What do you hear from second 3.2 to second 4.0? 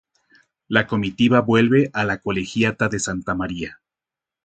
María.